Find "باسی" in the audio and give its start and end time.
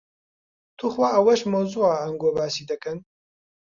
2.37-2.67